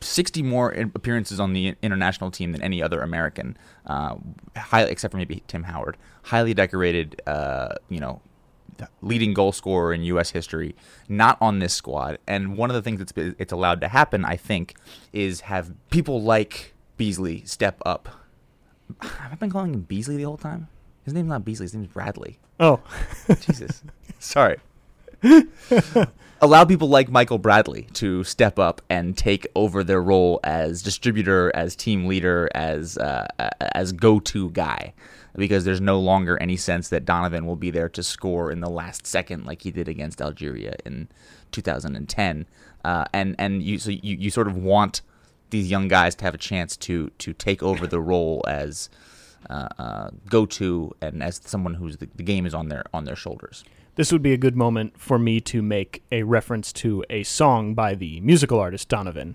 60 0.00 0.42
more 0.42 0.70
appearances 0.72 1.40
on 1.40 1.52
the 1.52 1.74
international 1.82 2.30
team 2.30 2.52
than 2.52 2.62
any 2.62 2.82
other 2.82 3.00
American, 3.00 3.56
uh, 3.86 4.16
highly, 4.56 4.90
except 4.90 5.12
for 5.12 5.18
maybe 5.18 5.42
Tim 5.46 5.64
Howard. 5.64 5.96
Highly 6.22 6.54
decorated, 6.54 7.20
uh, 7.26 7.74
you 7.88 8.00
know, 8.00 8.20
leading 9.02 9.34
goal 9.34 9.52
scorer 9.52 9.92
in 9.92 10.02
U.S. 10.04 10.30
history, 10.30 10.74
not 11.08 11.38
on 11.40 11.58
this 11.58 11.74
squad. 11.74 12.18
And 12.26 12.56
one 12.56 12.70
of 12.70 12.74
the 12.74 12.82
things 12.82 12.98
that's 12.98 13.12
been, 13.12 13.34
it's 13.38 13.52
allowed 13.52 13.80
to 13.80 13.88
happen, 13.88 14.24
I 14.24 14.36
think, 14.36 14.74
is 15.12 15.42
have 15.42 15.72
people 15.90 16.22
like 16.22 16.74
Beasley 16.96 17.44
step 17.44 17.80
up. 17.84 18.08
Have 19.00 19.32
I 19.32 19.34
been 19.36 19.50
calling 19.50 19.74
him 19.74 19.82
Beasley 19.82 20.16
the 20.16 20.22
whole 20.24 20.36
time? 20.36 20.68
His 21.04 21.14
name's 21.14 21.28
not 21.28 21.44
Beasley. 21.44 21.64
His 21.64 21.74
name's 21.74 21.88
Bradley. 21.88 22.38
Oh, 22.60 22.80
Jesus. 23.40 23.82
Sorry. 24.18 24.58
Allow 26.40 26.64
people 26.66 26.88
like 26.88 27.08
Michael 27.08 27.38
Bradley 27.38 27.88
to 27.94 28.22
step 28.22 28.58
up 28.60 28.80
and 28.88 29.16
take 29.18 29.46
over 29.56 29.82
their 29.82 30.00
role 30.00 30.38
as 30.44 30.82
distributor, 30.82 31.50
as 31.54 31.74
team 31.74 32.06
leader, 32.06 32.48
as 32.54 32.96
uh, 32.96 33.26
as 33.74 33.90
go-to 33.90 34.50
guy, 34.50 34.94
because 35.34 35.64
there's 35.64 35.80
no 35.80 35.98
longer 35.98 36.40
any 36.40 36.56
sense 36.56 36.90
that 36.90 37.04
Donovan 37.04 37.44
will 37.44 37.56
be 37.56 37.72
there 37.72 37.88
to 37.88 38.04
score 38.04 38.52
in 38.52 38.60
the 38.60 38.70
last 38.70 39.04
second 39.04 39.46
like 39.46 39.62
he 39.62 39.72
did 39.72 39.88
against 39.88 40.22
Algeria 40.22 40.76
in 40.84 41.08
2010. 41.50 42.46
Uh, 42.84 43.04
and 43.12 43.34
and 43.38 43.62
you 43.62 43.78
so 43.78 43.90
you, 43.90 44.16
you 44.16 44.30
sort 44.30 44.46
of 44.46 44.56
want 44.56 45.02
these 45.50 45.68
young 45.68 45.88
guys 45.88 46.14
to 46.14 46.24
have 46.24 46.34
a 46.34 46.38
chance 46.38 46.76
to 46.76 47.10
to 47.18 47.32
take 47.32 47.64
over 47.64 47.86
the 47.86 48.00
role 48.00 48.44
as 48.46 48.88
uh, 49.50 49.68
uh, 49.78 50.10
go 50.28 50.46
to 50.46 50.94
and 51.00 51.22
as 51.22 51.40
someone 51.44 51.74
who's 51.74 51.96
the, 51.96 52.08
the 52.14 52.22
game 52.22 52.46
is 52.46 52.54
on 52.54 52.68
their 52.68 52.84
on 52.94 53.04
their 53.04 53.16
shoulders. 53.16 53.64
This 53.98 54.12
would 54.12 54.22
be 54.22 54.32
a 54.32 54.36
good 54.36 54.56
moment 54.56 54.96
for 54.96 55.18
me 55.18 55.40
to 55.40 55.60
make 55.60 56.04
a 56.12 56.22
reference 56.22 56.72
to 56.72 57.04
a 57.10 57.24
song 57.24 57.74
by 57.74 57.96
the 57.96 58.20
musical 58.20 58.60
artist 58.60 58.88
Donovan, 58.88 59.34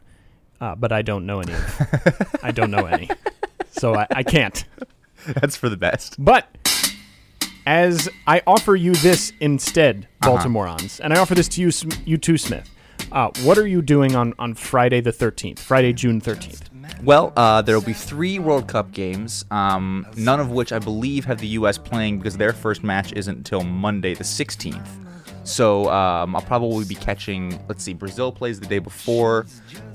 uh, 0.61 0.73
but 0.73 0.89
I 0.93 1.01
don't 1.01 1.25
know 1.25 1.41
any. 1.41 1.51
Of, 1.51 2.39
I 2.41 2.51
don't 2.51 2.71
know 2.71 2.85
any, 2.85 3.09
so 3.71 3.93
I, 3.93 4.07
I 4.09 4.23
can't. 4.23 4.63
That's 5.27 5.57
for 5.57 5.67
the 5.67 5.75
best. 5.75 6.15
But 6.17 6.47
as 7.67 8.07
I 8.25 8.41
offer 8.47 8.77
you 8.77 8.93
this 8.93 9.33
instead, 9.41 10.07
Baltimoreans, 10.21 11.01
and 11.01 11.13
I 11.13 11.19
offer 11.19 11.35
this 11.35 11.49
to 11.49 11.61
you, 11.61 11.69
you 12.05 12.17
too, 12.17 12.37
Smith. 12.37 12.69
Uh, 13.11 13.31
what 13.43 13.57
are 13.57 13.67
you 13.67 13.81
doing 13.81 14.15
on, 14.15 14.33
on 14.39 14.53
Friday 14.53 15.01
the 15.01 15.11
13th, 15.11 15.59
Friday, 15.59 15.91
June 15.91 16.21
13th? 16.21 16.72
Well, 17.03 17.33
uh, 17.35 17.61
there 17.61 17.75
will 17.75 17.85
be 17.85 17.93
three 17.93 18.39
World 18.39 18.67
Cup 18.67 18.91
games, 18.91 19.45
um, 19.51 20.05
none 20.15 20.39
of 20.39 20.51
which 20.51 20.71
I 20.71 20.79
believe 20.79 21.25
have 21.25 21.39
the 21.39 21.47
U.S. 21.47 21.77
playing 21.77 22.17
because 22.17 22.37
their 22.37 22.53
first 22.53 22.83
match 22.83 23.13
isn't 23.13 23.37
until 23.37 23.63
Monday 23.63 24.13
the 24.13 24.23
16th. 24.23 24.87
So 25.43 25.89
um, 25.89 26.35
I'll 26.35 26.41
probably 26.41 26.85
be 26.85 26.95
catching. 26.95 27.59
Let's 27.67 27.83
see, 27.83 27.93
Brazil 27.93 28.31
plays 28.31 28.59
the 28.59 28.65
day 28.65 28.79
before, 28.79 29.45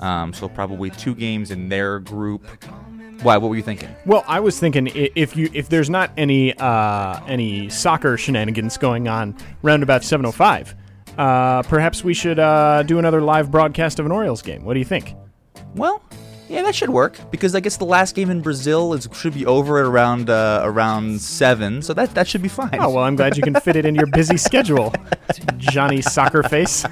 um, 0.00 0.32
so 0.32 0.48
probably 0.48 0.90
two 0.90 1.14
games 1.14 1.50
in 1.50 1.68
their 1.68 2.00
group. 2.00 2.46
Why? 3.22 3.36
What 3.36 3.48
were 3.48 3.56
you 3.56 3.62
thinking? 3.62 3.88
Well, 4.06 4.24
I 4.28 4.40
was 4.40 4.60
thinking 4.60 4.88
if 4.94 5.36
you 5.36 5.50
if 5.52 5.68
there's 5.68 5.90
not 5.90 6.12
any 6.16 6.54
uh, 6.54 7.20
any 7.26 7.68
soccer 7.70 8.16
shenanigans 8.16 8.76
going 8.76 9.08
on 9.08 9.36
round 9.62 9.82
about 9.82 10.02
7:05, 10.02 10.74
uh, 11.16 11.62
perhaps 11.62 12.04
we 12.04 12.14
should 12.14 12.38
uh, 12.38 12.82
do 12.84 12.98
another 12.98 13.20
live 13.20 13.50
broadcast 13.50 13.98
of 13.98 14.06
an 14.06 14.12
Orioles 14.12 14.42
game. 14.42 14.64
What 14.64 14.74
do 14.74 14.78
you 14.78 14.84
think? 14.84 15.14
Well, 15.74 16.02
yeah, 16.48 16.62
that 16.62 16.74
should 16.74 16.90
work 16.90 17.18
because 17.30 17.54
I 17.54 17.60
guess 17.60 17.76
the 17.76 17.84
last 17.84 18.14
game 18.14 18.30
in 18.30 18.40
Brazil 18.40 18.94
is 18.94 19.08
should 19.12 19.34
be 19.34 19.46
over 19.46 19.78
at 19.78 19.84
around 19.84 20.30
uh, 20.30 20.62
around 20.64 21.20
seven, 21.20 21.82
so 21.82 21.92
that 21.94 22.14
that 22.14 22.26
should 22.26 22.42
be 22.42 22.48
fine. 22.48 22.78
Oh 22.80 22.90
well, 22.90 23.04
I'm 23.04 23.16
glad 23.16 23.36
you 23.36 23.42
can 23.42 23.54
fit 23.60 23.76
it 23.76 23.84
in 23.84 23.94
your 23.94 24.06
busy 24.06 24.36
schedule, 24.36 24.92
Johnny 25.58 26.00
Soccer 26.00 26.42
Face. 26.42 26.84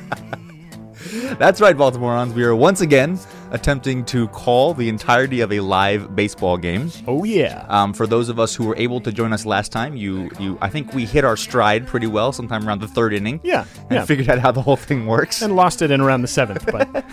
That's 1.38 1.60
right, 1.60 1.76
Baltimoreans. 1.76 2.34
We 2.34 2.44
are 2.44 2.54
once 2.54 2.80
again 2.80 3.18
attempting 3.50 4.04
to 4.06 4.28
call 4.28 4.74
the 4.74 4.88
entirety 4.88 5.40
of 5.40 5.52
a 5.52 5.60
live 5.60 6.14
baseball 6.16 6.56
game. 6.56 6.90
Oh 7.06 7.24
yeah. 7.24 7.64
Um, 7.68 7.92
for 7.92 8.06
those 8.06 8.28
of 8.28 8.38
us 8.38 8.54
who 8.54 8.66
were 8.66 8.76
able 8.76 9.00
to 9.00 9.12
join 9.12 9.32
us 9.32 9.46
last 9.46 9.72
time, 9.72 9.96
you, 9.96 10.30
you, 10.38 10.58
I 10.60 10.68
think 10.68 10.92
we 10.94 11.06
hit 11.06 11.24
our 11.24 11.36
stride 11.36 11.86
pretty 11.86 12.06
well, 12.06 12.32
sometime 12.32 12.66
around 12.66 12.80
the 12.80 12.88
third 12.88 13.12
inning. 13.12 13.40
Yeah, 13.42 13.64
and 13.82 13.92
yeah. 13.92 14.04
figured 14.04 14.28
out 14.28 14.38
how 14.38 14.52
the 14.52 14.62
whole 14.62 14.76
thing 14.76 15.06
works. 15.06 15.42
and 15.42 15.56
lost 15.56 15.80
it 15.82 15.90
in 15.90 16.00
around 16.00 16.22
the 16.22 16.28
seventh, 16.28 16.66
but 16.66 17.04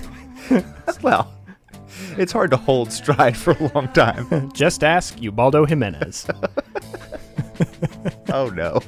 well, 1.02 1.32
it's 2.18 2.32
hard 2.32 2.52
to 2.52 2.58
hold 2.58 2.92
stride 2.92 3.38
for 3.38 3.52
a 3.52 3.72
long 3.74 3.88
time. 3.90 4.52
just 4.54 4.84
ask 4.84 5.22
Ubaldo 5.22 5.66
Jimenez. 5.66 6.28
oh 8.32 8.50
no. 8.50 8.80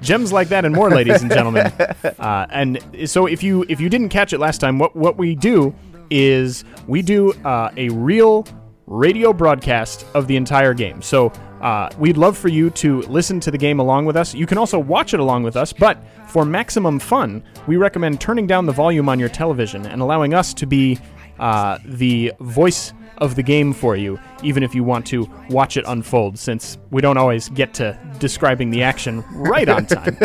Gems 0.00 0.32
like 0.32 0.48
that 0.48 0.64
and 0.64 0.74
more, 0.74 0.90
ladies 0.90 1.22
and 1.22 1.30
gentlemen. 1.30 1.72
Uh, 2.18 2.46
and 2.50 2.80
so, 3.06 3.26
if 3.26 3.42
you 3.42 3.64
if 3.68 3.80
you 3.80 3.88
didn't 3.88 4.08
catch 4.08 4.32
it 4.32 4.38
last 4.38 4.58
time, 4.58 4.78
what 4.78 4.94
what 4.96 5.16
we 5.16 5.34
do 5.34 5.74
is 6.10 6.64
we 6.86 7.02
do 7.02 7.32
uh, 7.44 7.70
a 7.76 7.88
real 7.90 8.44
radio 8.88 9.32
broadcast 9.32 10.06
of 10.14 10.26
the 10.26 10.36
entire 10.36 10.74
game. 10.74 11.02
So 11.02 11.28
uh, 11.60 11.90
we'd 11.98 12.16
love 12.16 12.36
for 12.36 12.48
you 12.48 12.70
to 12.70 13.02
listen 13.02 13.40
to 13.40 13.50
the 13.50 13.58
game 13.58 13.80
along 13.80 14.06
with 14.06 14.16
us. 14.16 14.34
You 14.34 14.46
can 14.46 14.58
also 14.58 14.78
watch 14.78 15.12
it 15.12 15.20
along 15.20 15.42
with 15.42 15.56
us, 15.56 15.72
but 15.72 16.02
for 16.28 16.44
maximum 16.44 16.98
fun, 16.98 17.42
we 17.66 17.76
recommend 17.76 18.20
turning 18.20 18.46
down 18.46 18.66
the 18.66 18.72
volume 18.72 19.08
on 19.08 19.18
your 19.18 19.28
television 19.28 19.86
and 19.86 20.00
allowing 20.00 20.34
us 20.34 20.54
to 20.54 20.66
be 20.66 20.98
uh, 21.40 21.78
the 21.84 22.32
voice 22.40 22.92
of 23.18 23.34
the 23.34 23.42
game 23.42 23.72
for 23.72 23.96
you, 23.96 24.18
even 24.42 24.62
if 24.62 24.74
you 24.74 24.84
want 24.84 25.06
to 25.06 25.28
watch 25.50 25.76
it 25.76 25.84
unfold, 25.88 26.38
since 26.38 26.78
we 26.90 27.02
don't 27.02 27.16
always 27.16 27.48
get 27.50 27.74
to 27.74 27.98
describing 28.18 28.70
the 28.70 28.82
action 28.82 29.24
right 29.32 29.68
on 29.68 29.86
time. 29.86 30.16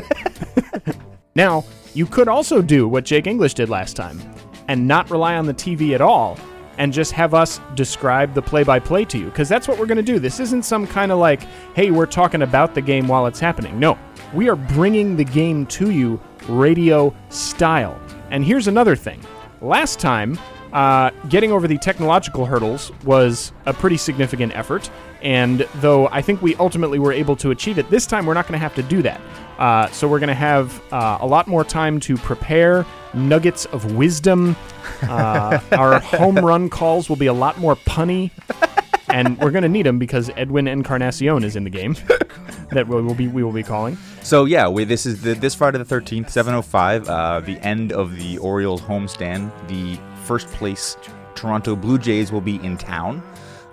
now, 1.35 1.63
you 1.93 2.05
could 2.05 2.27
also 2.27 2.61
do 2.61 2.87
what 2.87 3.03
Jake 3.05 3.27
English 3.27 3.53
did 3.55 3.69
last 3.69 3.95
time 3.95 4.19
and 4.67 4.87
not 4.87 5.09
rely 5.09 5.35
on 5.35 5.45
the 5.45 5.53
TV 5.53 5.93
at 5.93 6.01
all 6.01 6.37
and 6.77 6.91
just 6.91 7.11
have 7.11 7.33
us 7.33 7.59
describe 7.75 8.33
the 8.33 8.41
play 8.41 8.63
by 8.63 8.79
play 8.79 9.05
to 9.05 9.17
you, 9.17 9.25
because 9.25 9.47
that's 9.47 9.67
what 9.67 9.77
we're 9.77 9.85
going 9.85 9.97
to 9.97 10.03
do. 10.03 10.17
This 10.17 10.39
isn't 10.39 10.63
some 10.63 10.87
kind 10.87 11.11
of 11.11 11.19
like, 11.19 11.43
hey, 11.75 11.91
we're 11.91 12.07
talking 12.07 12.41
about 12.41 12.73
the 12.73 12.81
game 12.81 13.07
while 13.07 13.27
it's 13.27 13.39
happening. 13.39 13.79
No, 13.79 13.97
we 14.33 14.49
are 14.49 14.55
bringing 14.55 15.15
the 15.15 15.23
game 15.23 15.65
to 15.67 15.91
you 15.91 16.19
radio 16.47 17.13
style. 17.29 17.99
And 18.31 18.43
here's 18.43 18.67
another 18.67 18.95
thing 18.95 19.21
last 19.61 19.99
time, 19.99 20.37
uh, 20.73 21.11
getting 21.29 21.51
over 21.51 21.67
the 21.67 21.77
technological 21.77 22.45
hurdles 22.45 22.91
was 23.05 23.53
a 23.65 23.73
pretty 23.73 23.97
significant 23.97 24.55
effort. 24.55 24.89
And 25.21 25.67
though 25.75 26.07
I 26.09 26.21
think 26.21 26.41
we 26.41 26.55
ultimately 26.55 26.99
were 26.99 27.13
able 27.13 27.35
to 27.37 27.51
achieve 27.51 27.77
it, 27.77 27.89
this 27.89 28.05
time 28.05 28.25
we're 28.25 28.33
not 28.33 28.47
going 28.47 28.59
to 28.59 28.63
have 28.63 28.75
to 28.75 28.83
do 28.83 29.01
that. 29.03 29.21
Uh, 29.57 29.87
so 29.91 30.07
we're 30.07 30.19
going 30.19 30.27
to 30.29 30.33
have 30.33 30.81
uh, 30.91 31.19
a 31.21 31.27
lot 31.27 31.47
more 31.47 31.63
time 31.63 31.99
to 32.01 32.17
prepare 32.17 32.85
nuggets 33.13 33.65
of 33.65 33.93
wisdom. 33.95 34.55
Uh, 35.03 35.59
our 35.71 35.99
home 36.01 36.37
run 36.37 36.69
calls 36.69 37.07
will 37.07 37.15
be 37.15 37.27
a 37.27 37.33
lot 37.33 37.57
more 37.59 37.75
punny. 37.75 38.31
And 39.09 39.37
we're 39.37 39.51
going 39.51 39.63
to 39.63 39.69
need 39.69 39.85
them 39.85 39.99
because 39.99 40.31
Edwin 40.35 40.67
Encarnacion 40.67 41.43
is 41.43 41.55
in 41.55 41.63
the 41.65 41.69
game 41.69 41.95
that 42.73 42.87
we 42.87 43.01
will 43.01 43.15
be 43.15 43.27
we 43.27 43.43
will 43.43 43.51
be 43.51 43.63
calling. 43.63 43.97
So 44.21 44.45
yeah, 44.45 44.67
we, 44.67 44.83
this 44.83 45.05
is 45.05 45.21
the, 45.21 45.33
this 45.33 45.55
Friday 45.55 45.77
the 45.77 45.85
thirteenth, 45.85 46.29
seven 46.29 46.53
oh 46.53 46.61
five, 46.61 47.07
uh, 47.07 47.39
the 47.41 47.57
end 47.59 47.91
of 47.91 48.15
the 48.15 48.37
Orioles 48.39 48.81
homestand. 48.81 49.51
The 49.67 49.99
first 50.25 50.47
place 50.47 50.97
Toronto 51.35 51.75
Blue 51.75 51.97
Jays 51.97 52.31
will 52.31 52.41
be 52.41 52.55
in 52.63 52.77
town, 52.77 53.21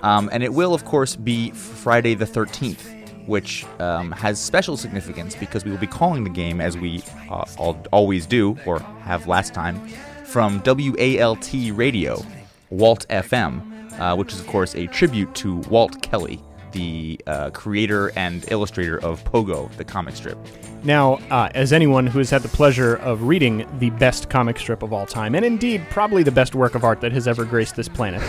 um, 0.03 0.29
and 0.33 0.43
it 0.43 0.53
will 0.53 0.75
of 0.75 0.85
course 0.85 1.17
be 1.17 1.51
Friday 1.51 2.15
the 2.15 2.27
thirteenth, 2.27 2.93
which 3.27 3.65
um, 3.79 4.13
has 4.13 4.41
special 4.41 4.77
significance 4.77 5.35
because 5.37 5.65
we 5.65 5.71
will 5.71 5.79
be 5.79 5.87
calling 5.87 6.25
the 6.25 6.31
game 6.31 6.61
as 6.61 6.77
we 6.77 7.03
uh, 7.31 7.45
al- 7.59 7.87
always 7.93 8.27
do 8.27 8.59
or 8.67 8.81
have 9.03 9.27
last 9.27 9.55
time 9.55 9.81
from 10.25 10.63
WALT 10.65 11.53
Radio, 11.73 12.23
Walt 12.71 13.05
FM, 13.11 14.01
uh, 14.01 14.15
which 14.17 14.33
is 14.33 14.41
of 14.41 14.47
course 14.47 14.75
a 14.77 14.87
tribute 14.87 15.35
to 15.35 15.57
Walt 15.69 16.01
Kelly. 16.03 16.41
The 16.73 17.21
uh, 17.27 17.51
creator 17.51 18.13
and 18.17 18.45
illustrator 18.51 18.99
of 18.99 19.25
Pogo, 19.25 19.71
the 19.77 19.85
comic 19.85 20.17
strip. 20.17 20.39
Now, 20.83 21.15
uh, 21.31 21.51
as 21.55 21.73
anyone 21.73 22.07
who 22.07 22.19
has 22.19 22.31
had 22.31 22.43
the 22.43 22.49
pleasure 22.49 22.97
of 22.97 23.25
reading 23.25 23.67
the 23.79 23.91
best 23.91 24.31
comic 24.31 24.59
strip 24.59 24.83
of 24.83 24.93
all 24.93 25.07
time, 25.07 25.35
and 25.35 25.45
indeed 25.45 25.83
probably 25.91 26.23
the 26.23 26.31
best 26.31 26.55
work 26.55 26.75
of 26.75 26.85
art 26.85 27.01
that 27.03 27.13
has 27.13 27.29
ever 27.29 27.45
graced 27.45 27.77
this 27.77 27.89
planet, 27.89 28.23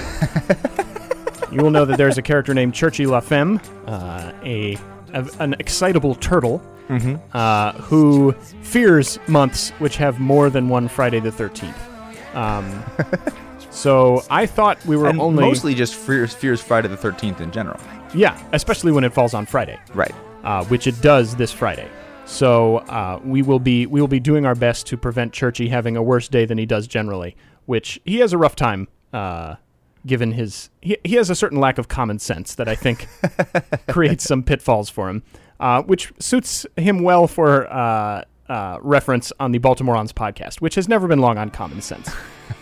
you 1.52 1.62
will 1.62 1.72
know 1.72 1.86
that 1.86 1.98
there's 1.98 2.18
a 2.18 2.22
character 2.22 2.54
named 2.54 2.74
Churchy 2.74 3.06
La 3.06 3.20
Femme, 3.22 3.62
uh, 3.88 4.34
a, 4.44 4.78
a 5.14 5.30
an 5.40 5.54
excitable 5.60 6.16
turtle 6.16 6.62
uh, 7.34 7.72
who 7.74 8.34
fears 8.62 9.18
months 9.28 9.70
which 9.80 9.96
have 9.96 10.20
more 10.20 10.50
than 10.50 10.68
one 10.68 10.90
Friday 10.90 11.20
the 11.22 11.32
13th. 11.32 11.74
Um, 12.36 12.84
So 13.72 14.24
I 14.30 14.46
thought 14.46 14.84
we 14.86 14.98
were 14.98 15.08
and 15.08 15.20
only 15.20 15.44
mostly 15.44 15.74
just 15.74 15.96
fears, 15.96 16.34
fears 16.34 16.62
Friday 16.62 16.88
the 16.90 16.98
13th 16.98 17.40
in 17.40 17.52
general. 17.52 17.80
yeah, 18.14 18.42
especially 18.52 18.92
when 18.92 19.04
it 19.04 19.14
falls 19.14 19.34
on 19.34 19.46
Friday. 19.46 19.80
Right. 19.94 20.14
uh, 20.44 20.64
which 20.66 20.88
it 20.88 21.02
does 21.02 21.36
this 21.36 21.52
Friday. 21.52 21.88
So 22.26 22.78
uh, 22.78 23.20
we 23.24 23.42
will 23.42 23.60
be 23.60 23.86
we 23.86 24.00
will 24.00 24.08
be 24.08 24.20
doing 24.20 24.46
our 24.46 24.56
best 24.56 24.88
to 24.88 24.98
prevent 24.98 25.34
Churchy 25.34 25.70
having 25.70 25.98
a 25.98 26.04
worse 26.04 26.28
day 26.28 26.46
than 26.46 26.58
he 26.58 26.66
does 26.66 26.88
generally, 26.88 27.36
which 27.66 28.00
he 28.06 28.20
has 28.20 28.34
a 28.34 28.38
rough 28.38 28.56
time. 28.56 28.88
Uh, 29.14 29.56
given 30.06 30.32
his 30.32 30.70
he, 30.82 30.98
he 31.04 31.16
has 31.16 31.30
a 31.30 31.36
certain 31.36 31.60
lack 31.60 31.78
of 31.78 31.88
common 31.88 32.18
sense 32.20 32.56
that 32.56 32.68
I 32.68 32.76
think 32.76 33.08
creates 33.88 34.24
some 34.24 34.44
pitfalls 34.44 34.90
for 34.90 35.10
him, 35.10 35.24
uh, 35.60 35.82
which 35.84 36.12
suits 36.20 36.66
him 36.78 37.04
well 37.04 37.28
for 37.28 37.72
uh, 37.72 38.24
uh, 38.50 38.78
reference 38.82 39.32
on 39.40 39.52
the 39.52 39.60
Baltimoreans 39.60 40.12
podcast, 40.14 40.60
which 40.62 40.76
has 40.76 40.88
never 40.88 41.08
been 41.08 41.20
long 41.20 41.38
on 41.38 41.50
common 41.50 41.82
sense. 41.82 42.10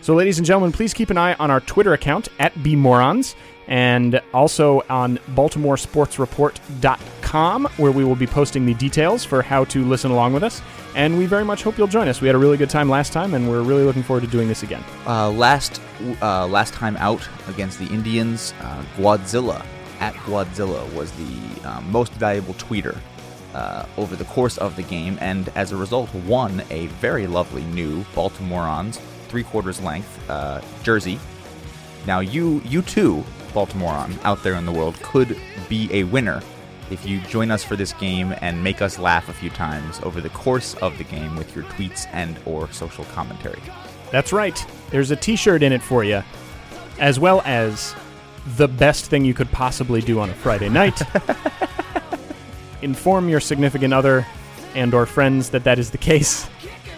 So, 0.00 0.14
ladies 0.14 0.38
and 0.38 0.46
gentlemen, 0.46 0.70
please 0.72 0.94
keep 0.94 1.10
an 1.10 1.18
eye 1.18 1.34
on 1.34 1.50
our 1.50 1.60
Twitter 1.60 1.92
account 1.92 2.28
at 2.38 2.54
bmorons 2.54 3.34
and 3.66 4.22
also 4.32 4.82
on 4.88 5.18
baltimoresportsreport.com, 5.34 7.66
where 7.76 7.92
we 7.92 8.04
will 8.04 8.16
be 8.16 8.26
posting 8.26 8.64
the 8.64 8.72
details 8.74 9.24
for 9.24 9.42
how 9.42 9.64
to 9.64 9.84
listen 9.84 10.10
along 10.10 10.32
with 10.32 10.42
us. 10.42 10.62
And 10.94 11.18
we 11.18 11.26
very 11.26 11.44
much 11.44 11.62
hope 11.62 11.76
you'll 11.76 11.86
join 11.86 12.08
us. 12.08 12.22
We 12.22 12.28
had 12.28 12.34
a 12.34 12.38
really 12.38 12.56
good 12.56 12.70
time 12.70 12.88
last 12.88 13.12
time, 13.12 13.34
and 13.34 13.50
we're 13.50 13.60
really 13.62 13.84
looking 13.84 14.02
forward 14.02 14.22
to 14.22 14.26
doing 14.26 14.48
this 14.48 14.62
again. 14.62 14.82
Uh, 15.06 15.30
last 15.30 15.82
uh, 16.22 16.46
last 16.46 16.72
time 16.72 16.96
out 16.96 17.28
against 17.48 17.78
the 17.78 17.84
Indians, 17.86 18.54
uh, 18.62 18.82
at 20.00 20.14
Guadzilla 20.14 20.90
was 20.94 21.10
the 21.12 21.68
um, 21.68 21.90
most 21.90 22.12
valuable 22.12 22.54
tweeter 22.54 22.96
uh, 23.52 23.84
over 23.96 24.16
the 24.16 24.24
course 24.26 24.56
of 24.58 24.76
the 24.76 24.84
game, 24.84 25.18
and 25.20 25.48
as 25.56 25.72
a 25.72 25.76
result, 25.76 26.14
won 26.14 26.62
a 26.70 26.86
very 26.86 27.26
lovely 27.26 27.64
new 27.64 28.04
Baltimoreans 28.14 29.00
three 29.28 29.42
quarters 29.42 29.80
length 29.80 30.28
uh, 30.30 30.60
jersey. 30.82 31.18
Now, 32.06 32.20
you 32.20 32.62
you 32.64 32.82
too, 32.82 33.24
Baltimorean 33.52 34.22
out 34.24 34.42
there 34.42 34.54
in 34.54 34.66
the 34.66 34.72
world, 34.72 35.00
could 35.02 35.38
be 35.68 35.88
a 35.92 36.04
winner 36.04 36.42
if 36.90 37.04
you 37.06 37.20
join 37.22 37.50
us 37.50 37.62
for 37.62 37.76
this 37.76 37.92
game 37.94 38.34
and 38.40 38.62
make 38.62 38.80
us 38.80 38.98
laugh 38.98 39.28
a 39.28 39.32
few 39.32 39.50
times 39.50 40.00
over 40.02 40.20
the 40.20 40.30
course 40.30 40.74
of 40.76 40.96
the 40.98 41.04
game 41.04 41.36
with 41.36 41.54
your 41.54 41.64
tweets 41.66 42.06
and 42.12 42.38
or 42.46 42.70
social 42.72 43.04
commentary. 43.06 43.60
That's 44.10 44.32
right. 44.32 44.64
There's 44.90 45.10
a 45.10 45.16
t 45.16 45.36
shirt 45.36 45.62
in 45.62 45.72
it 45.72 45.82
for 45.82 46.04
you, 46.04 46.22
as 46.98 47.20
well 47.20 47.42
as 47.44 47.94
the 48.56 48.68
best 48.68 49.06
thing 49.06 49.24
you 49.24 49.34
could 49.34 49.50
possibly 49.50 50.00
do 50.00 50.20
on 50.20 50.30
a 50.30 50.34
Friday 50.34 50.68
night. 50.68 51.00
Inform 52.82 53.28
your 53.28 53.40
significant 53.40 53.92
other 53.92 54.26
and 54.74 54.94
or 54.94 55.04
friends 55.06 55.50
that 55.50 55.64
that 55.64 55.78
is 55.78 55.90
the 55.90 55.98
case. 55.98 56.48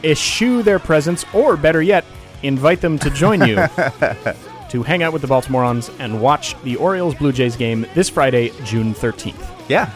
Eschew 0.04 0.62
their 0.62 0.78
presence, 0.78 1.24
or 1.34 1.56
better 1.56 1.82
yet, 1.82 2.04
invite 2.42 2.80
them 2.80 2.98
to 2.98 3.10
join 3.10 3.46
you 3.46 3.56
to 3.56 4.82
hang 4.84 5.02
out 5.02 5.12
with 5.12 5.22
the 5.22 5.28
Baltimoreans 5.28 5.90
and 5.98 6.20
watch 6.20 6.60
the 6.62 6.76
Orioles 6.76 7.14
Blue 7.14 7.32
Jays 7.32 7.56
game 7.56 7.86
this 7.94 8.08
Friday, 8.08 8.50
June 8.64 8.94
13th. 8.94 9.68
Yeah, 9.68 9.92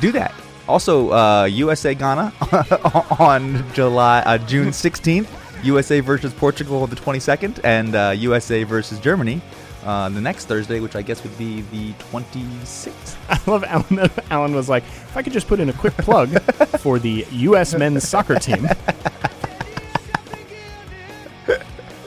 do 0.00 0.12
that. 0.12 0.34
Also, 0.68 1.12
uh, 1.12 1.44
USA 1.44 1.94
Ghana 1.94 2.32
on 3.18 3.64
July 3.72 4.20
uh, 4.20 4.38
June 4.38 4.68
16th. 4.68 5.28
USA 5.62 6.00
versus 6.00 6.34
Portugal 6.34 6.82
on 6.82 6.90
the 6.90 6.96
22nd, 6.96 7.60
and 7.64 7.94
uh, 7.94 8.12
USA 8.16 8.62
versus 8.62 9.00
Germany 9.00 9.40
uh, 9.86 10.08
the 10.08 10.20
next 10.20 10.46
Thursday, 10.46 10.80
which 10.80 10.96
I 10.96 11.02
guess 11.02 11.22
would 11.22 11.36
be 11.38 11.60
the 11.72 11.92
26th. 12.10 13.16
I 13.28 13.50
love 13.50 13.64
Alan. 13.64 14.10
Alan 14.30 14.54
was 14.54 14.68
like, 14.68 14.82
if 14.84 15.16
I 15.16 15.22
could 15.22 15.32
just 15.32 15.46
put 15.46 15.60
in 15.60 15.68
a 15.68 15.72
quick 15.72 15.96
plug 15.98 16.40
for 16.80 16.98
the 16.98 17.24
U.S. 17.30 17.74
men's 17.74 18.06
soccer 18.06 18.38
team. 18.38 18.68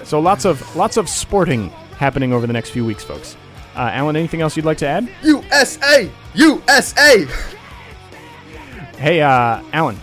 So 0.10 0.20
lots 0.20 0.44
of 0.44 0.76
lots 0.76 0.98
of 0.98 1.08
sporting 1.08 1.70
happening 2.00 2.34
over 2.34 2.48
the 2.48 2.54
next 2.54 2.72
few 2.72 2.84
weeks, 2.84 3.04
folks. 3.04 3.38
Uh, 3.76 3.92
Alan, 3.94 4.16
anything 4.16 4.42
else 4.42 4.56
you'd 4.58 4.66
like 4.66 4.80
to 4.80 4.88
add? 4.88 5.08
USA! 5.22 6.10
USA! 6.34 7.28
Hey, 8.98 9.22
uh, 9.22 9.62
Alan, 9.72 10.00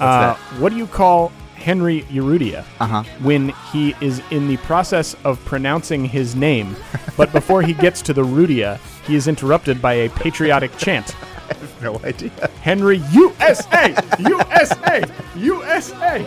uh, 0.00 0.34
what 0.58 0.70
do 0.70 0.76
you 0.76 0.88
call 0.88 1.28
Henry 1.54 2.02
Urrutia 2.10 2.64
Uh 2.80 2.86
huh. 2.88 3.02
when 3.22 3.50
he 3.72 3.94
is 4.00 4.20
in 4.32 4.48
the 4.48 4.56
process 4.58 5.14
of 5.22 5.38
pronouncing 5.44 6.04
his 6.04 6.34
name, 6.34 6.74
but 7.16 7.30
before 7.32 7.62
he 7.62 7.72
gets 7.72 8.02
to 8.02 8.12
the 8.12 8.22
Rudia, 8.24 8.78
he 9.06 9.14
is 9.14 9.28
interrupted 9.28 9.80
by 9.80 9.92
a 9.94 10.10
patriotic 10.10 10.76
chant? 10.76 11.14
I 11.50 11.54
have 11.54 11.82
no 11.82 12.00
idea. 12.02 12.30
Henry 12.62 12.98
USA! 13.12 13.94
USA! 14.18 15.04
USA! 15.36 16.26